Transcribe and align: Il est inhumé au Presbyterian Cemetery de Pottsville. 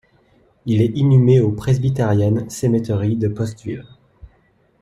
Il 0.65 0.81
est 0.81 0.97
inhumé 0.97 1.41
au 1.41 1.51
Presbyterian 1.51 2.49
Cemetery 2.49 3.17
de 3.17 3.27
Pottsville. 3.27 3.85